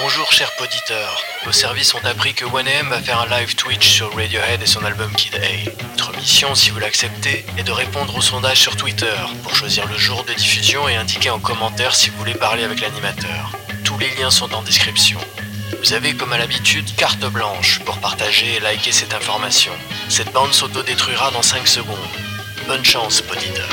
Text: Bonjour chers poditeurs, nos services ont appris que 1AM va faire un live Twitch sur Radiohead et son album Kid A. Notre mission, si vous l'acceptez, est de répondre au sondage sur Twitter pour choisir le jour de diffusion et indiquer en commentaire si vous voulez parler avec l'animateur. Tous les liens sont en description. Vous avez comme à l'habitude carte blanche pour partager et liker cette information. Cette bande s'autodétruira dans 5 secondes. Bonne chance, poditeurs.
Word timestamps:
Bonjour 0.00 0.32
chers 0.32 0.50
poditeurs, 0.56 1.22
nos 1.46 1.52
services 1.52 1.94
ont 1.94 2.04
appris 2.04 2.34
que 2.34 2.44
1AM 2.44 2.88
va 2.88 3.00
faire 3.00 3.20
un 3.20 3.28
live 3.28 3.54
Twitch 3.54 3.88
sur 3.88 4.12
Radiohead 4.16 4.60
et 4.60 4.66
son 4.66 4.84
album 4.84 5.14
Kid 5.14 5.36
A. 5.36 5.70
Notre 5.90 6.16
mission, 6.16 6.52
si 6.56 6.70
vous 6.70 6.80
l'acceptez, 6.80 7.46
est 7.56 7.62
de 7.62 7.70
répondre 7.70 8.16
au 8.16 8.20
sondage 8.20 8.58
sur 8.58 8.74
Twitter 8.74 9.14
pour 9.44 9.54
choisir 9.54 9.86
le 9.86 9.96
jour 9.96 10.24
de 10.24 10.34
diffusion 10.34 10.88
et 10.88 10.96
indiquer 10.96 11.30
en 11.30 11.38
commentaire 11.38 11.94
si 11.94 12.10
vous 12.10 12.18
voulez 12.18 12.34
parler 12.34 12.64
avec 12.64 12.80
l'animateur. 12.80 13.52
Tous 13.84 13.96
les 13.96 14.10
liens 14.16 14.32
sont 14.32 14.52
en 14.52 14.62
description. 14.62 15.20
Vous 15.78 15.92
avez 15.92 16.16
comme 16.16 16.32
à 16.32 16.38
l'habitude 16.38 16.92
carte 16.96 17.24
blanche 17.26 17.78
pour 17.84 17.98
partager 17.98 18.56
et 18.56 18.60
liker 18.60 18.90
cette 18.90 19.14
information. 19.14 19.72
Cette 20.08 20.32
bande 20.32 20.52
s'autodétruira 20.52 21.30
dans 21.30 21.42
5 21.42 21.68
secondes. 21.68 21.96
Bonne 22.66 22.84
chance, 22.84 23.20
poditeurs. 23.20 23.68